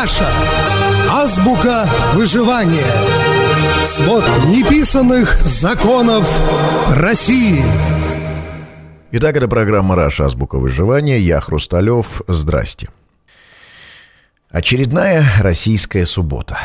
[0.00, 0.28] Russia.
[1.10, 2.86] Азбука выживания.
[3.82, 6.40] Свод неписанных законов
[6.94, 7.64] России.
[9.10, 10.26] Итак, это программа «Russia.
[10.26, 11.18] Азбука выживания».
[11.18, 12.22] Я Хрусталев.
[12.28, 12.90] Здрасте.
[14.50, 16.58] Очередная российская суббота.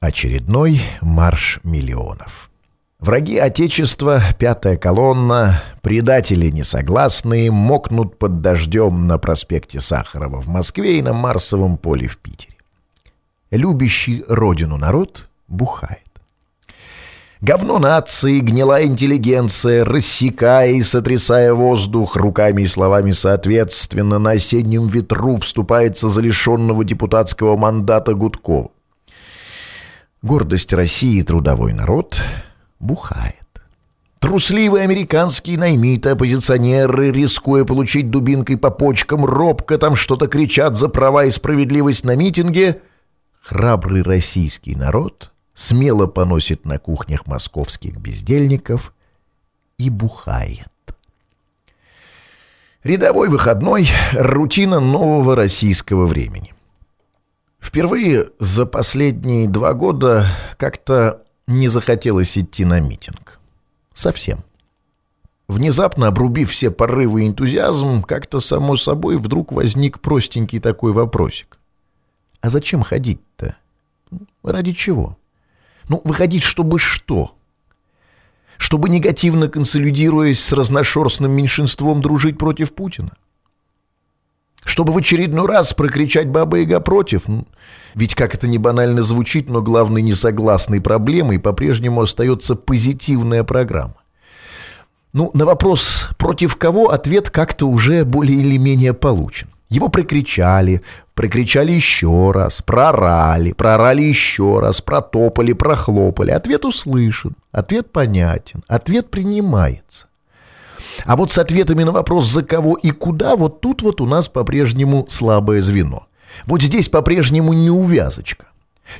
[0.00, 2.50] Очередной марш миллионов.
[2.98, 11.02] Враги Отечества, пятая колонна, предатели несогласные мокнут под дождем на проспекте Сахарова в Москве и
[11.02, 12.51] на Марсовом поле в Питере.
[13.52, 16.00] Любящий родину народ бухает.
[17.42, 25.36] Говно нации, гнилая интеллигенция, рассекая и сотрясая воздух, руками и словами соответственно, на осеннем ветру
[25.36, 28.70] вступается за лишенного депутатского мандата Гудкова.
[30.22, 32.22] Гордость России трудовой народ
[32.80, 33.36] бухает.
[34.18, 41.26] Трусливые американские наймиты, оппозиционеры, рискуя получить дубинкой по почкам, робко там что-то кричат за права
[41.26, 42.80] и справедливость на митинге.
[43.42, 48.94] Храбрый российский народ смело поносит на кухнях московских бездельников
[49.78, 50.68] и бухает.
[52.84, 56.54] Рядовой выходной– рутина нового российского времени.
[57.60, 63.40] Впервые за последние два года как-то не захотелось идти на митинг.
[63.92, 64.44] Совсем.
[65.48, 71.58] Внезапно обрубив все порывы и энтузиазм, как-то само собой вдруг возник простенький такой вопросик.
[72.42, 73.56] А зачем ходить-то?
[74.42, 75.16] Ради чего?
[75.88, 77.34] Ну, выходить, чтобы что?
[78.58, 83.12] Чтобы негативно консолидируясь с разношерстным меньшинством дружить против Путина?
[84.64, 87.22] Чтобы в очередной раз прокричать «Баба Яга против»?
[87.94, 93.96] Ведь, как это не банально звучит, но главной несогласной проблемой по-прежнему остается позитивная программа.
[95.12, 99.48] Ну, на вопрос «против кого?» ответ как-то уже более или менее получен.
[99.68, 100.82] Его прокричали,
[101.14, 106.30] прокричали еще раз, прорали, прорали еще раз, протопали, прохлопали.
[106.30, 110.06] Ответ услышан, ответ понятен, ответ принимается.
[111.04, 114.28] А вот с ответами на вопрос «за кого и куда» вот тут вот у нас
[114.28, 116.06] по-прежнему слабое звено.
[116.46, 118.46] Вот здесь по-прежнему неувязочка.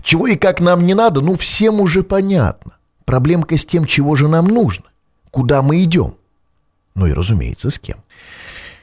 [0.03, 2.73] Чего и как нам не надо, ну всем уже понятно.
[3.05, 4.87] Проблемка с тем, чего же нам нужно.
[5.31, 6.15] Куда мы идем.
[6.95, 7.97] Ну и, разумеется, с кем.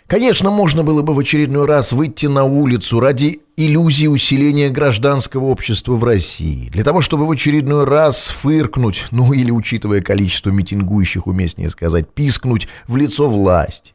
[0.09, 5.93] Конечно, можно было бы в очередной раз выйти на улицу ради иллюзии усиления гражданского общества
[5.93, 11.69] в России, для того, чтобы в очередной раз фыркнуть, ну или, учитывая количество митингующих, уместнее
[11.69, 13.93] сказать, пискнуть в лицо власти,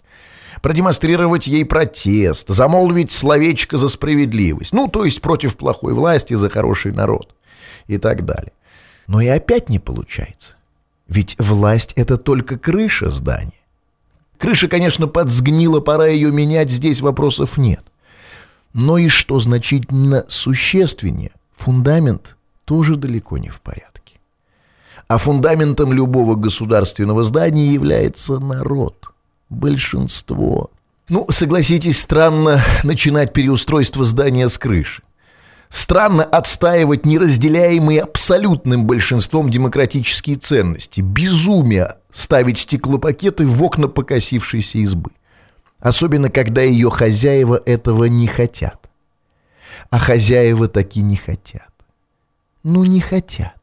[0.63, 6.93] продемонстрировать ей протест, замолвить словечко за справедливость, ну, то есть против плохой власти, за хороший
[6.93, 7.35] народ
[7.89, 8.53] и так далее.
[9.09, 10.55] Но и опять не получается.
[11.09, 13.64] Ведь власть— это только крыша здания.
[14.39, 17.85] Крыша, конечно, подсгнила, пора ее менять, здесь вопросов нет.
[18.73, 24.19] Но и что значительно существеннее, фундамент тоже далеко не в порядке.
[25.07, 29.11] А фундаментом любого государственного здания является народ,
[29.49, 30.71] большинство.
[31.09, 35.03] Ну, согласитесь, странно начинать переустройство здания с крыши.
[35.69, 41.01] Странно отстаивать неразделяемые абсолютным большинством демократические ценности.
[41.01, 45.11] Безумие ставить стеклопакеты в окна покосившейся избы.
[45.81, 48.89] Особенно, когда ее хозяева этого не хотят.
[49.91, 51.69] А хозяева таки не хотят.
[52.63, 53.57] Ну, не хотят.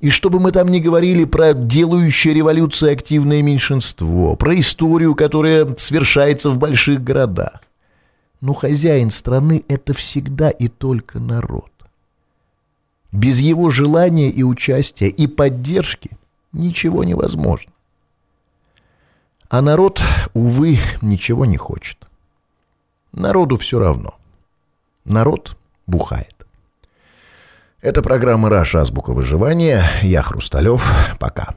[0.00, 6.50] И чтобы мы там не говорили про делающее революцию активное меньшинство, про историю, которая совершается
[6.50, 7.62] в больших городах.
[8.40, 11.72] Но хозяин страны— это всегда и только народ.
[13.10, 16.10] Без его желания и участия, и поддержки
[16.52, 17.72] ничего невозможно.
[19.48, 20.02] А народ,
[20.34, 22.06] увы, ничего не хочет.
[23.12, 24.14] Народу все равно.
[25.04, 26.34] Народ бухает.
[27.80, 28.80] Это программа «Раша.
[28.80, 29.88] Азбука выживания».
[30.02, 30.84] Я Хрусталев.
[31.18, 31.54] Пока.